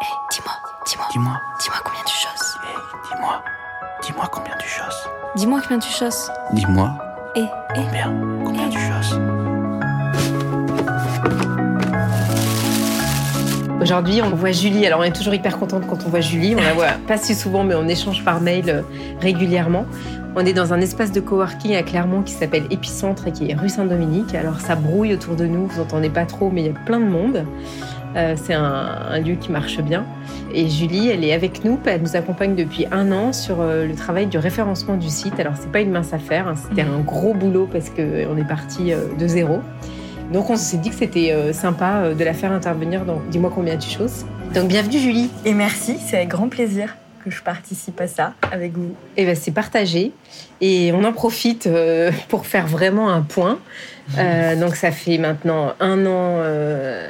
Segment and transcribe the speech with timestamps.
[0.00, 0.52] dis-moi,
[0.86, 2.58] dis-moi, Dis-moi, dis-moi combien tu choses.
[2.66, 2.76] hey,
[3.10, 3.42] dis-moi,
[4.02, 5.08] dis-moi combien tu choses.
[5.36, 6.30] Dis-moi combien tu choses.
[6.52, 6.90] Dis-moi
[7.34, 8.12] Et, et, combien,
[8.44, 9.18] combien tu choses.
[13.80, 14.86] Aujourd'hui, on voit Julie.
[14.86, 16.54] Alors, on est toujours hyper contente quand on voit Julie.
[16.56, 18.82] On la voit pas si souvent, mais on échange par mail euh,
[19.20, 19.86] régulièrement.
[20.36, 23.54] On est dans un espace de coworking à Clermont qui s'appelle Épicentre et qui est
[23.54, 24.34] rue Saint-Dominique.
[24.34, 25.66] Alors, ça brouille autour de nous.
[25.66, 27.44] Vous entendez pas trop, mais il y a plein de monde.
[28.16, 28.62] Euh, c'est un,
[29.10, 30.04] un lieu qui marche bien.
[30.54, 31.78] Et Julie, elle est avec nous.
[31.84, 35.38] Elle nous accompagne depuis un an sur euh, le travail du référencement du site.
[35.38, 36.48] Alors, c'est pas une mince affaire.
[36.48, 36.54] hein.
[36.56, 39.60] C'était un gros boulot parce qu'on est parti euh, de zéro.
[40.32, 43.88] Donc, on s'est dit que c'était sympa de la faire intervenir dans Dis-moi combien tu
[43.88, 44.26] choses.
[44.54, 45.30] Donc, bienvenue Julie.
[45.46, 48.94] Et merci, c'est avec grand plaisir que je participe à ça avec vous.
[49.16, 50.12] Et ben, c'est partagé.
[50.60, 53.58] Et on en profite euh, pour faire vraiment un point.
[54.18, 57.08] Euh, donc, ça fait maintenant un an, euh,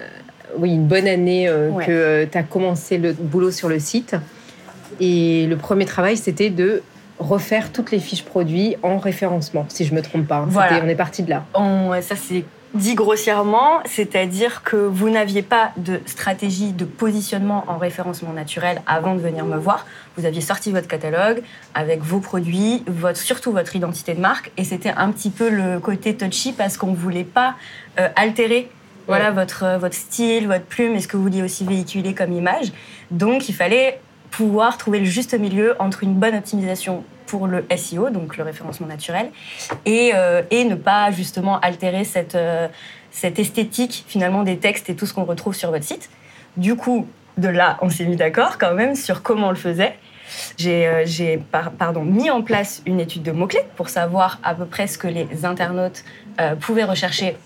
[0.56, 1.84] oui, une bonne année euh, Ouais.
[1.86, 4.16] que tu as commencé le boulot sur le site.
[5.00, 6.82] Et le premier travail, c'était de
[7.18, 10.44] refaire toutes les fiches produits en référencement, si je me trompe pas.
[10.48, 10.80] Voilà.
[10.84, 11.44] On est parti de là.
[11.54, 17.78] On- ça, c'est dit grossièrement, c'est-à-dire que vous n'aviez pas de stratégie de positionnement en
[17.78, 19.86] référencement naturel avant de venir me voir.
[20.18, 21.40] Vous aviez sorti votre catalogue
[21.74, 25.80] avec vos produits, votre, surtout votre identité de marque, et c'était un petit peu le
[25.80, 27.54] côté touchy parce qu'on ne voulait pas
[27.98, 28.68] euh, altérer
[29.08, 32.32] voilà, votre, euh, votre style, votre plume et ce que vous vouliez aussi véhiculer comme
[32.32, 32.72] image.
[33.10, 38.10] Donc, il fallait pouvoir trouver le juste milieu entre une bonne optimisation pour le SEO,
[38.10, 39.30] donc le référencement naturel,
[39.84, 42.68] et, euh, et ne pas justement altérer cette, euh,
[43.10, 46.08] cette esthétique finalement des textes et tout ce qu'on retrouve sur votre site.
[46.56, 49.94] Du coup, de là, on s'est mis d'accord quand même sur comment on le faisait.
[50.58, 54.54] J'ai euh, j'ai, par- pardon, mis en place une étude de mots-clés pour savoir à
[54.54, 56.04] peu près ce que les internautes
[56.40, 57.36] euh, pouvaient rechercher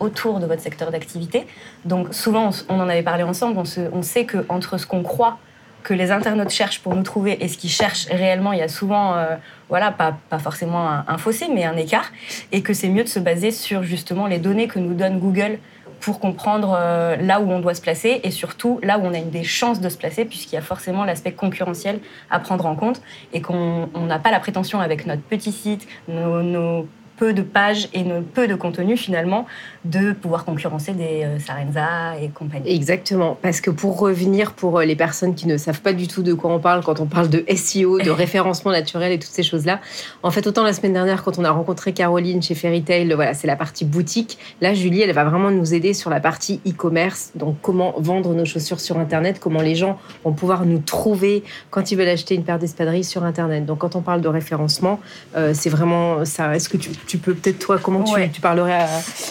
[0.00, 1.46] autour de votre secteur d'activité.
[1.84, 5.38] Donc souvent, on, en avait parlé ensemble, on, sait qu'entre ce qu'on croit
[5.82, 8.68] que les internautes cherchent pour nous trouver et ce qu'ils cherchent réellement, il y a
[8.68, 9.36] souvent, euh,
[9.68, 12.10] voilà, pas, pas forcément un, fossé, mais un écart,
[12.50, 15.58] et que c'est mieux de se baser sur justement les données que nous donne Google
[16.00, 19.20] pour comprendre euh, là où on doit se placer et surtout là où on a
[19.20, 22.00] des chances de se placer, puisqu'il y a forcément l'aspect concurrentiel
[22.30, 23.02] à prendre en compte
[23.32, 26.86] et qu'on on n'a pas la prétention avec notre petit site, nos
[27.18, 29.46] peu de pages et peu de contenu finalement
[29.84, 32.74] de pouvoir concurrencer des euh, Sarenza et compagnie.
[32.74, 36.22] Exactement, parce que pour revenir pour euh, les personnes qui ne savent pas du tout
[36.22, 39.42] de quoi on parle quand on parle de SEO, de référencement naturel et toutes ces
[39.42, 39.80] choses-là,
[40.22, 43.46] en fait, autant la semaine dernière quand on a rencontré Caroline chez Fairytale, voilà, c'est
[43.46, 44.38] la partie boutique.
[44.60, 48.44] Là, Julie, elle va vraiment nous aider sur la partie e-commerce, donc comment vendre nos
[48.44, 52.44] chaussures sur Internet, comment les gens vont pouvoir nous trouver quand ils veulent acheter une
[52.44, 53.64] paire d'espadrilles sur Internet.
[53.64, 55.00] Donc, quand on parle de référencement,
[55.36, 56.54] euh, c'est vraiment ça.
[56.54, 58.30] Est-ce que tu, tu peux peut-être toi, comment tu, Ouais.
[58.32, 58.86] tu parlerais,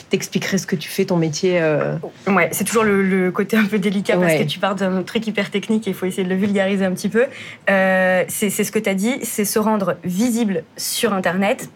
[0.10, 1.96] t'expliquerais ce que tu fais, ton métier euh,
[2.28, 5.26] Ouais, c'est toujours le, le côté un peu délicat parce que tu pars d'un truc
[5.28, 7.26] hyper technique et il faut essayer de le vulgariser un petit peu.
[7.70, 11.70] Euh, c'est c'est ce que tu as dit, c'est se rendre visible sur Internet,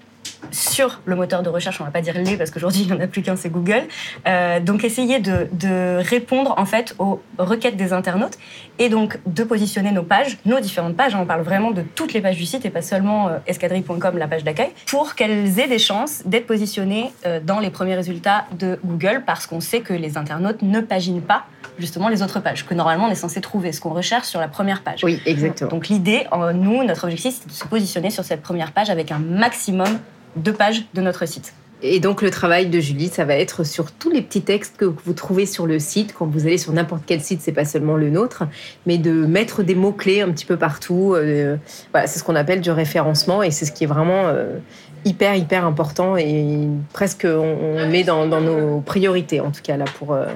[0.51, 2.99] sur le moteur de recherche, on va pas dire les parce qu'aujourd'hui il n'y en
[2.99, 3.83] a plus qu'un, c'est Google.
[4.27, 8.37] Euh, donc essayer de, de répondre en fait aux requêtes des internautes
[8.79, 12.13] et donc de positionner nos pages, nos différentes pages, hein, on parle vraiment de toutes
[12.13, 15.67] les pages du site et pas seulement euh, escadrille.com, la page d'accueil, pour qu'elles aient
[15.67, 19.93] des chances d'être positionnées euh, dans les premiers résultats de Google parce qu'on sait que
[19.93, 21.45] les internautes ne paginent pas
[21.79, 24.47] justement les autres pages, que normalement on est censé trouver ce qu'on recherche sur la
[24.47, 25.03] première page.
[25.03, 25.69] Oui, exactement.
[25.69, 29.19] Donc l'idée, nous, notre objectif, c'est de se positionner sur cette première page avec un
[29.19, 29.99] maximum
[30.35, 31.53] de pages de notre site.
[31.83, 34.85] Et donc le travail de Julie, ça va être sur tous les petits textes que
[34.85, 36.13] vous trouvez sur le site.
[36.17, 38.43] Quand vous allez sur n'importe quel site, c'est pas seulement le nôtre,
[38.85, 41.15] mais de mettre des mots clés un petit peu partout.
[41.15, 41.57] euh,
[41.91, 44.59] voilà, c'est ce qu'on appelle du référencement et c'est ce qui est vraiment euh,
[45.05, 49.75] hyper hyper important et presque on, on met dans, dans nos priorités en tout cas
[49.75, 50.27] là pour euh,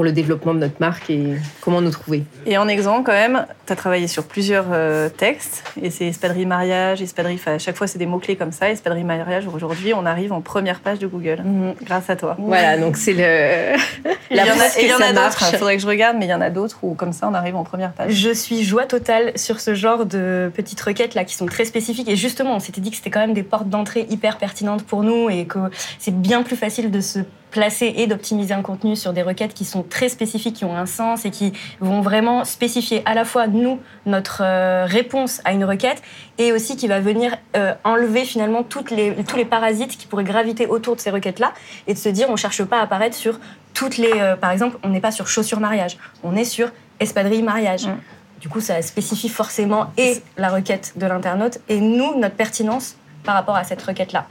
[0.00, 2.24] pour le développement de notre marque et comment nous trouver.
[2.46, 6.46] Et en exemple, quand même, tu as travaillé sur plusieurs euh, textes, et c'est espadrille
[6.46, 7.34] mariage, espadrille.
[7.34, 8.70] enfin, À chaque fois, c'est des mots-clés comme ça.
[8.70, 11.42] Espadrille mariage, aujourd'hui, on arrive en première page de Google,
[11.82, 12.34] grâce à toi.
[12.38, 13.76] Voilà, donc c'est le
[14.30, 15.76] il y en a, preuve et il y que en ça a d'autres, il faudrait
[15.76, 17.64] que je regarde, mais il y en a d'autres où, comme ça, on arrive en
[17.64, 18.10] première page.
[18.10, 22.08] Je suis joie totale sur ce genre de petites requêtes là qui sont très spécifiques
[22.08, 25.02] et justement on s'était dit que c'était quand même des portes d'entrée hyper pertinentes pour
[25.02, 25.58] nous et que
[25.98, 27.18] c'est bien plus facile de se
[27.50, 30.86] placer et d'optimiser un contenu sur des requêtes qui sont très spécifiques, qui ont un
[30.86, 35.64] sens et qui vont vraiment spécifier à la fois nous notre euh, réponse à une
[35.64, 36.02] requête
[36.38, 40.24] et aussi qui va venir euh, enlever finalement toutes les, tous les parasites qui pourraient
[40.24, 41.52] graviter autour de ces requêtes là
[41.86, 43.40] et de se dire on cherche pas à apparaître sur
[43.74, 46.70] toutes les euh, par exemple on n'est pas sur chaussures mariage on est sur
[47.00, 48.40] espadrille mariage Mm.
[48.40, 53.34] du coup, ça spécifie forcément et la requête de l'internaute et nous, notre pertinence par
[53.34, 54.26] rapport à cette requête-là.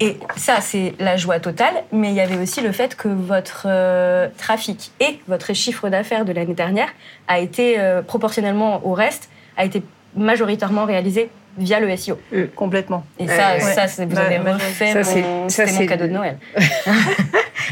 [0.00, 3.66] Et ça, c'est la joie totale, mais il y avait aussi le fait que votre
[3.68, 6.88] euh, trafic et votre chiffre d'affaires de l'année dernière
[7.26, 9.82] a été euh, proportionnellement au reste, a été
[10.16, 12.16] majoritairement réalisé via le SEO.
[12.54, 13.04] Complètement.
[13.18, 13.88] Et Ouais, ça, ouais.
[13.88, 16.38] ça vous avez refait ça, mon, ça, mon cadeau de Noël.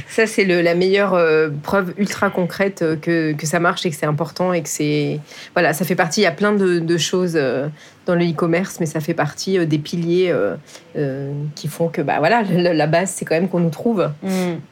[0.08, 3.96] Ça, c'est la meilleure euh, preuve ultra concrète euh, que, que ça marche et que
[3.96, 5.20] c'est important et que c'est.
[5.54, 6.20] Voilà, ça fait partie.
[6.20, 7.68] Il y a plein de, de choses euh,
[8.06, 12.42] dans le e-commerce, mais ça fait partie des piliers euh, qui font que, bah voilà,
[12.42, 14.10] la, la base, c'est quand même qu'on nous trouve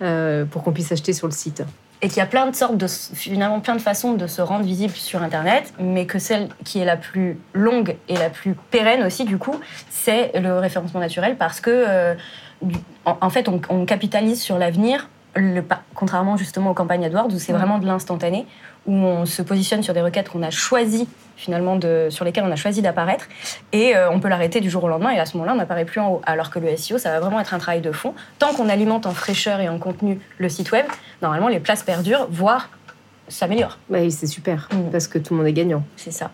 [0.02, 1.62] euh, pour qu'on puisse acheter sur le site.
[2.02, 4.64] et qu'il y a plein de sortes de finalement plein de façons de se rendre
[4.64, 9.02] visible sur internet mais que celle qui est la plus longue et la plus pérenne
[9.04, 9.58] aussi du coup
[9.90, 12.14] c'est le référencement naturel parce que
[13.04, 15.62] en, en fait on, on capitalise sur l'avenir le
[15.94, 17.58] contrairement justement aux campagnes AdWords où c'est Ouais.
[17.58, 18.46] vraiment de l'instantané
[18.86, 22.50] où on se positionne sur des requêtes qu'on a choisi finalement de, sur lesquelles on
[22.52, 23.26] a choisi d'apparaître
[23.72, 25.84] et euh, on peut l'arrêter du jour au lendemain et à ce moment-là on n'apparaît
[25.84, 28.14] plus en haut alors que le SEO ça va vraiment être un travail de fond
[28.38, 30.86] tant qu'on alimente en fraîcheur et en contenu le site web
[31.22, 32.68] normalement les places perdurent voire
[33.28, 34.90] s'améliorent Bah oui, c'est super Mm.
[34.92, 35.82] parce que tout le monde est gagnant.
[35.96, 36.30] c'est ça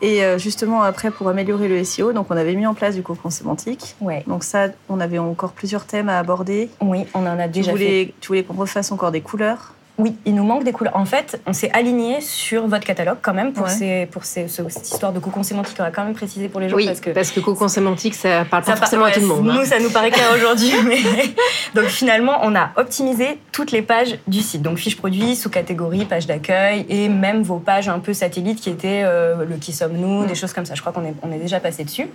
[0.00, 3.02] Et euh, justement, après, pour améliorer le SEO, donc on avait mis en place du
[3.02, 3.96] cocon sémantique.
[4.00, 6.70] ouais Donc ça, on avait encore plusieurs thèmes à aborder.
[6.80, 9.74] oui on en a Tu déjà fait voulais, tu voulais qu'on refasse encore des couleurs?
[9.98, 10.94] Oui, il nous manque des couleurs.
[10.96, 13.70] En fait, on s'est aligné sur votre catalogue quand même pour, Ouais.
[13.72, 15.74] ces, pour ces, ce- cette histoire de cocon sémantique.
[15.80, 18.14] On va quand même préciser pour les gens Oui, parce que parce que cocon sémantique,
[18.14, 19.48] ça parle pas Ça forcément par- à tout le monde.
[19.50, 19.54] hein.
[19.58, 20.72] Nous, ça nous paraît clair aujourd'hui.
[20.86, 20.98] mais...
[21.74, 24.62] Donc finalement, on a optimisé toutes les pages du site.
[24.62, 29.02] Donc fiche produit, sous-catégorie, page d'accueil et même vos pages un peu satellites qui étaient
[29.04, 30.74] euh, le qui sommes-nous, des choses comme ça.
[30.76, 32.06] Je crois qu'on est, on est déjà passé dessus.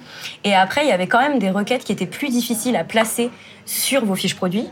[0.46, 3.30] Et après, il y avait quand même des requêtes qui étaient plus difficiles à placer
[3.66, 4.68] sur vos fiches produits.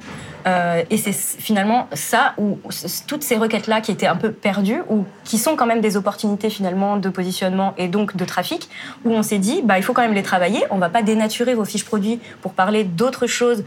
[0.48, 2.34] Euh, et c'est finalement ça,
[2.72, 5.98] c- toutes ces requêtes-là qui étaient un peu perdues, ou qui sont quand même des
[5.98, 8.68] opportunités finalement de positionnement et donc de trafic,
[9.06, 11.54] où on s'est dit, bah, il faut quand même les travailler, on va pas dénaturer
[11.54, 13.64] vos fiches produits pour parler d'autres choses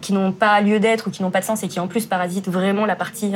[0.00, 2.06] qui n'ont pas lieu d'être ou qui n'ont pas de sens et qui en plus
[2.06, 3.32] parasitent vraiment la partie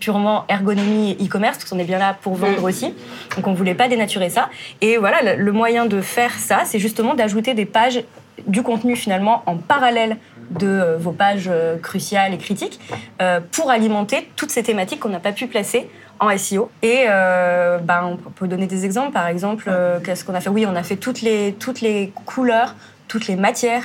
[0.00, 2.94] purement ergonomie et e-commerce, parce qu'on est bien là pour vendre aussi.
[3.36, 4.48] Donc on voulait pas dénaturer ça.
[4.80, 8.02] Et voilà, le moyen de faire ça, c'est justement d'ajouter des pages
[8.48, 10.16] du contenu finalement en parallèle
[10.50, 12.80] de euh, vos pages euh, cruciales et critiques
[13.22, 15.88] euh, pour alimenter toutes ces thématiques qu'on n'a pas pu placer
[16.18, 16.70] en SEO.
[16.82, 19.12] Et euh, bah, on peut donner des exemples.
[19.12, 20.50] Par exemple, euh, qu'est-ce qu'on a fait?
[20.50, 22.74] Oui, on a fait toutes les, toutes les couleurs,
[23.08, 23.84] toutes les matières.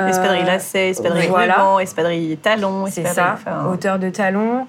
[0.00, 1.54] Euh, Espadrille lacet, espadrille voilà.
[1.54, 4.66] ruban, espadrille talon, C'est ça, enfin, hauteur de talon.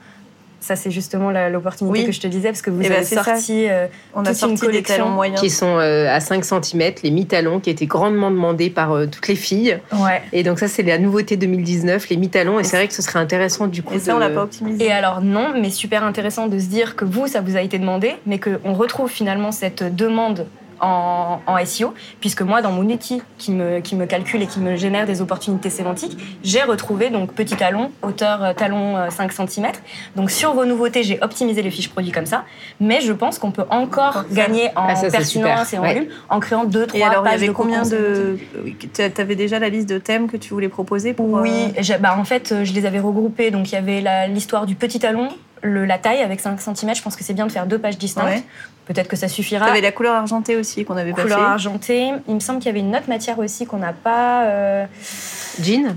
[0.63, 2.06] Ça, c'est justement l'opportunité Oui.
[2.06, 3.21] que je te disais, parce que vous Eh ben, avez ça.
[3.21, 3.68] sorti...
[3.69, 5.42] euh, on a toute une sorti des collection talons moyens.
[5.42, 9.27] Qui sont euh, à 5 cm, les mi-talons, qui étaient grandement demandés par euh, toutes
[9.27, 9.77] les filles.
[9.92, 10.21] ouais.
[10.31, 12.62] Et donc ça, c'est la nouveauté 2019, les mi-talons.
[12.62, 14.44] Et c'est vrai que ce serait intéressant du coup Et ça, de- on l'a pas
[14.44, 14.86] optimisé.
[14.86, 17.77] Et alors non, mais super intéressant de se dire que vous, ça vous a été
[17.77, 20.45] demandé, mais qu'on retrouve finalement cette demande
[20.83, 24.59] en, en SEO, puisque moi, dans mon outil qui me, qui me calcule et qui
[24.59, 29.31] me génère des opportunités sémantiques, j'ai retrouvé donc petit talon, hauteur euh, talon euh, 5
[29.31, 29.68] cm.
[30.15, 32.44] Donc sur vos nouveautés, j'ai optimisé les fiches produits comme ça,
[32.80, 35.74] mais je pense qu'on peut encore gagner en Ah, ça, pertinence super.
[35.74, 35.94] et en Ouais.
[35.95, 38.38] volume en créant deux, trois Et alors, il y pages avait de combien de.
[38.94, 41.27] Tu avais déjà la liste de thèmes que tu voulais proposer pour.
[41.29, 43.51] Oui, euh, bah, en fait, euh, je les avais regroupés.
[43.51, 45.29] Donc, il y avait l'histoire du petit talon,
[45.63, 46.94] le, la taille avec 5 cm.
[46.95, 48.27] Je pense que c'est bien de faire deux pages distinctes.
[48.27, 48.44] Ouais.
[48.86, 49.65] Peut-être que ça suffira.
[49.65, 52.12] T'avais la couleur argentée aussi qu'on avait pas Couleur argentée.
[52.27, 54.44] Il me semble qu'il y avait une autre matière aussi qu'on n'a pas.
[54.45, 54.86] euh,
[55.62, 55.95] Jean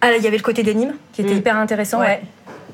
[0.00, 1.38] Ah, il y avait le côté dénime qui était Mm.
[1.38, 2.00] hyper intéressant.
[2.00, 2.06] Ouais.
[2.06, 2.22] Ouais.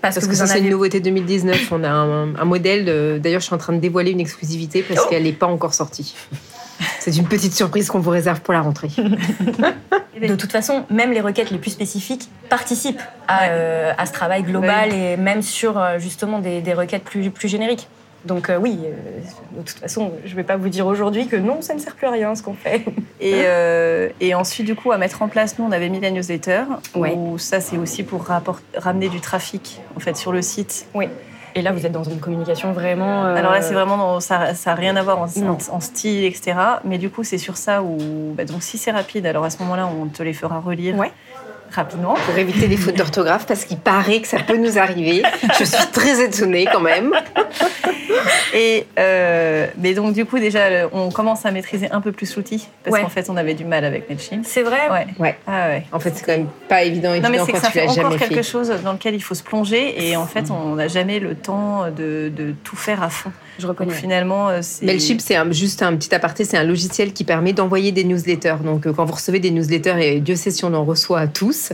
[0.00, 1.72] Parce, Parce que, ça, c'est une nouveauté 2019.
[1.72, 2.84] On a un, un modèle.
[3.20, 5.08] D'ailleurs, je suis en train de dévoiler une exclusivité parce Oh.
[5.10, 6.14] qu'elle n'est pas encore sortie.
[7.00, 8.88] C'est une petite surprise qu'on vous réserve pour la rentrée.
[10.20, 14.42] De toute façon, même les requêtes les plus spécifiques participent à, euh, à ce travail
[14.42, 17.86] global et même sur euh, justement des, des requêtes plus, plus génériques.
[18.26, 21.36] Donc euh, oui, euh, de toute façon, je ne vais pas vous dire aujourd'hui que
[21.36, 22.84] non, ça ne sert plus à rien ce qu'on fait.
[23.20, 26.10] Et, euh, et ensuite, du coup, à mettre en place, nous, on avait mis la
[26.10, 26.64] newsletter.
[26.94, 27.14] Ouais.
[27.16, 28.26] Où ça, c'est aussi pour
[28.76, 30.86] ramener du trafic, en fait, sur le site.
[31.56, 33.24] Et là, vous êtes dans une communication vraiment.
[33.24, 36.54] euh, Alors là, c'est vraiment, dans- ça n'a rien à voir en, style, etc.
[36.84, 37.96] Mais du coup, c'est sur ça où,
[38.36, 41.12] bah, donc, si c'est rapide, alors à ce moment-là, on te les fera relire Ouais.
[41.72, 42.14] Rapidement.
[42.26, 45.22] Pour éviter les fautes d'orthographe, parce qu'il paraît que ça peut nous arriver.
[45.58, 47.12] Je suis très étonnée quand même.
[48.54, 52.68] Et euh, mais donc, du coup, déjà, on commence à maîtriser un peu plus l'outil
[52.84, 53.02] parce Ouais.
[53.02, 54.44] qu'en fait, on avait du mal avec Mailchimp.
[54.46, 54.88] C'est vrai?
[54.90, 55.06] Ouais.
[55.18, 55.38] Ouais.
[55.46, 55.84] Ah ouais.
[55.92, 57.72] En fait, c'est quand même pas évident, Non, évident mais c'est que quand ça tu
[57.78, 60.76] fait l'as encore quelque chose dans lequel il faut se plonger et en fait, on
[60.76, 63.32] n'a jamais le temps de, de tout faire à fond.
[63.58, 63.94] Je Donc reconnais.
[63.94, 64.84] finalement, euh, c'est.
[64.84, 68.56] Mailchimp, c'est un- juste un petit aparté, c'est un logiciel qui permet d'envoyer des newsletters.
[68.64, 71.70] Donc, euh, quand vous recevez des newsletters, et Dieu sait si on en reçoit tous,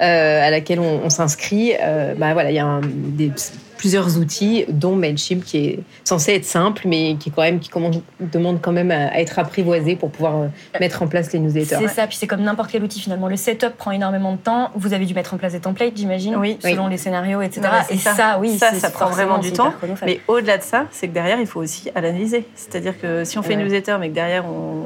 [0.00, 3.30] euh, à laquelle on, on s'inscrit, euh, bah voilà, il y a un- des
[3.76, 8.00] plusieurs outils, dont Mailchimp, qui est censé être simple, mais qui, quand même, qui commande-
[8.20, 10.46] demande quand même à, à être apprivoisé pour pouvoir euh,
[10.80, 11.76] mettre en place les newsletters.
[11.80, 13.28] C'est ça, puis c'est comme n'importe quel outil finalement.
[13.28, 14.70] Le setup prend énormément de temps.
[14.74, 16.58] Vous avez dû mettre en place des templates, j'imagine, Oui.
[16.62, 17.68] selon les scénarios, etc.
[17.90, 18.14] Et ça.
[18.14, 19.72] ça, oui, Ça, ça prend vraiment du temps.
[20.04, 22.46] Mais au-delà de ça, c'est que derrière, il faut aussi analyser.
[22.54, 24.84] C'est-à-dire que si on fait une newsletter, mais que derrière, on,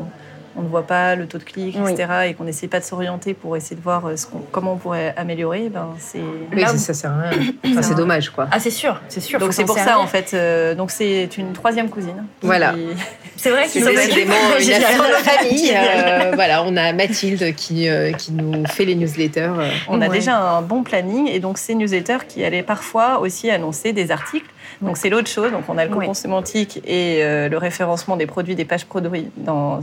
[0.56, 1.92] on ne voit pas le taux de clic, Oui.
[1.92, 4.76] etc., et qu'on n'essaie pas de s'orienter pour essayer de voir euh, ce comment on
[4.76, 6.20] pourrait améliorer, ben c'est.
[6.52, 7.38] Oui, ça, sert à rien.
[7.70, 8.48] Enfin, c'est dommage, quoi.
[8.50, 9.38] Ah, c'est sûr, c'est sûr.
[9.38, 10.32] Donc c'est pour ça en fait.
[10.34, 12.24] euh, donc c'est une troisième cousine.
[12.42, 12.72] Voilà.
[12.72, 12.86] Qui-
[13.36, 15.72] C'est vrai que C'est décidément une affaire de famille.
[15.74, 19.50] Euh, voilà, on a Mathilde qui, euh, qui nous fait les newsletters.
[19.88, 20.14] On a Ouais.
[20.18, 24.50] déjà un bon planning et donc ces newsletters qui allaient parfois aussi annoncer des articles.
[24.82, 25.52] Donc c'est l'autre chose.
[25.52, 26.14] Donc on a le cocon Ouais.
[26.14, 29.80] sémantique et euh, le référencement des produits, des pages produits dans,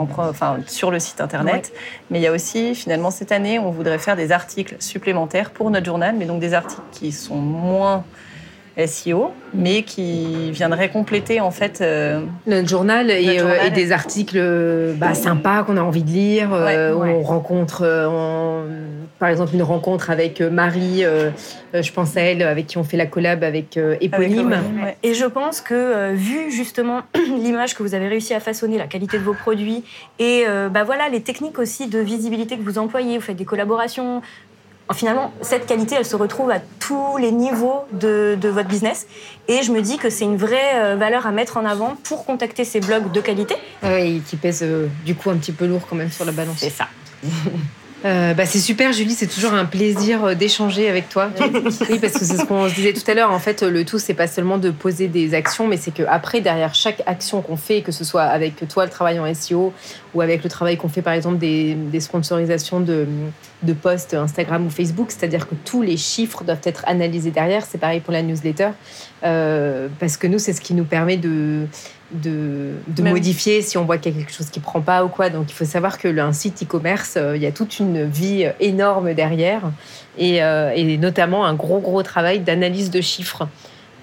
[0.00, 1.72] en pro- enfin, sur le site internet.
[2.10, 5.70] Mais il y a aussi finalement cette année, on voudrait faire des articles supplémentaires pour
[5.70, 8.02] notre journal, mais donc des articles qui sont moins
[8.86, 11.80] SEO, mais qui viendraient compléter en fait.
[11.80, 16.10] euh, Notre journal et, euh, et des articles euh, bah, sympas qu'on a envie de
[16.10, 16.50] lire.
[16.52, 17.14] euh, Ouais, où ouais.
[17.18, 18.64] On rencontre, euh, en-
[19.18, 21.30] par exemple, une rencontre avec euh, Marie, euh,
[21.74, 24.50] euh, je pense à elle, avec qui on fait la collab avec euh, avec Éponyme.
[24.82, 24.96] ouais.
[25.02, 28.86] Et je pense que, euh, vu justement l'image que vous avez réussi à façonner, la
[28.86, 29.84] qualité de vos produits,
[30.18, 33.44] et euh, bah voilà, les techniques aussi de visibilité que vous employez, vous faites des
[33.44, 34.22] collaborations.
[34.94, 39.06] Finalement, cette qualité, elle se retrouve à tous les niveaux de, de votre business.
[39.48, 42.24] Et je me dis que c'est une vraie euh, valeur à mettre en avant pour
[42.24, 43.54] contacter ces blogs de qualité.
[43.82, 46.32] Ouais, et qui pèse euh, du coup un petit peu lourd quand même sur la
[46.32, 46.58] balance.
[46.58, 46.88] ça.
[48.04, 49.12] Euh, bah, c'est super, Julie.
[49.12, 51.30] C'est toujours un plaisir euh, d'échanger avec toi.
[51.40, 53.30] oui, parce que c'est ce qu'on se disait tout à l'heure.
[53.30, 56.40] En fait, le tout, c'est pas seulement de poser des actions, mais c'est que après,
[56.40, 59.72] derrière chaque action qu'on fait, que ce soit avec toi, le travail en SEO,
[60.14, 63.06] ou avec le travail qu'on fait, par exemple, des, des sponsorisations de,
[63.62, 67.64] de posts Instagram ou Facebook, c'est-à-dire que tous les chiffres doivent être analysés derrière.
[67.66, 68.70] C'est pareil pour la newsletter,
[69.24, 71.66] euh, parce que nous, c'est ce qui nous permet de
[72.12, 75.30] de, modifier si on voit qu'il y a quelque chose qui prend pas ou quoi.
[75.30, 78.44] Donc il faut savoir que un site e-commerce, euh, il y a toute une vie
[78.46, 79.62] euh, énorme derrière
[80.18, 83.46] et, euh, et notamment un gros gros travail d'analyse de chiffres.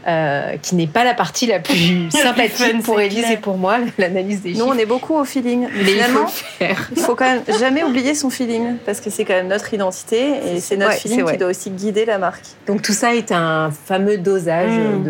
[0.08, 3.32] euh, qui n'est pas la partie la plus sympathique fun, pour clair.
[3.32, 4.68] et pour moi, l'analyse des Nous, chiffres.
[4.74, 5.68] on est beaucoup au feeling.
[5.76, 6.86] Mais Mais il faut finalement.
[6.96, 10.30] Il faut quand même jamais oublier son feeling parce que c'est quand même notre identité
[10.54, 11.34] et c'est notre Ouais, feeling vrai.
[11.34, 12.46] qui doit aussi guider la marque.
[12.68, 15.04] Donc tout ça est un fameux dosage Mm.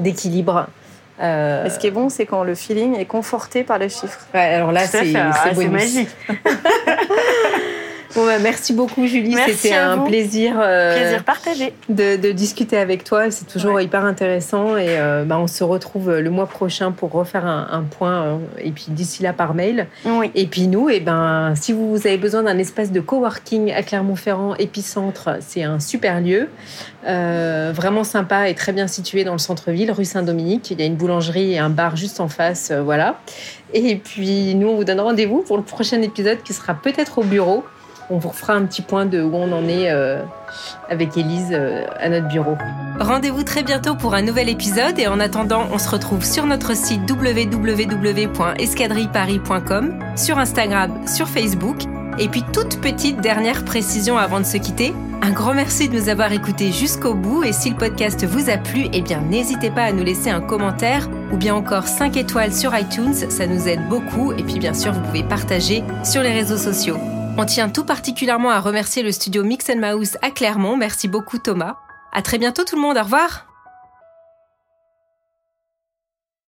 [0.00, 0.66] d'équilibre.
[1.20, 4.20] Euh, Mais ce qui est bon, c'est quand le feeling est conforté par les chiffres.
[4.34, 5.18] ouais, alors là, c'est fait.
[5.18, 6.10] Ah, magique.
[8.16, 9.36] Bon, bah, merci beaucoup, Julie.
[9.46, 10.06] C'était un vous.
[10.06, 10.54] plaisir.
[10.58, 11.74] euh, Plaisir partagé.
[11.90, 13.30] de, de discuter avec toi.
[13.30, 13.84] C'est toujours Ouais.
[13.84, 14.76] hyper intéressant.
[14.78, 18.22] Et euh, bah, on se retrouve le mois prochain pour refaire un, un point.
[18.22, 19.86] euh, et puis d'ici là, par mail.
[20.06, 20.30] Oui.
[20.34, 24.54] Et puis nous, et ben, si vous avez besoin d'un espace de coworking à Clermont-Ferrand,
[24.56, 26.48] épicentre, c'est un super lieu.
[27.06, 30.70] Euh, vraiment sympa et très bien situé dans le centre-ville, rue Saint-Dominique.
[30.70, 32.70] Il y a une boulangerie et un bar juste en face.
[32.70, 33.20] euh, voilà.
[33.74, 37.22] Et puis nous, on vous donne rendez-vous pour le prochain épisode qui sera peut-être au
[37.22, 37.62] bureau.
[38.08, 40.22] On vous refera un petit point de où on en est euh,
[40.88, 42.56] avec Élise euh, à notre bureau.
[43.00, 46.76] Rendez-vous très bientôt pour un nouvel épisode et en attendant, on se retrouve sur notre
[46.76, 51.78] site www.escadrilleparis.com, sur Instagram, sur Facebook.
[52.18, 56.08] Et puis toute petite dernière précision avant de se quitter, un grand merci de nous
[56.08, 59.82] avoir écoutés jusqu'au bout et si le podcast vous a plu, eh bien n'hésitez pas
[59.82, 63.88] à nous laisser un commentaire ou bien encore 5 étoiles sur iTunes, ça nous aide
[63.88, 66.98] beaucoup et puis bien sûr vous pouvez partager sur les réseaux sociaux.
[67.38, 70.76] On tient tout particulièrement à remercier le studio Mix Mouse à Clermont.
[70.78, 71.76] Merci beaucoup Thomas.
[72.12, 72.96] À très bientôt tout le monde.
[72.96, 73.45] Au revoir.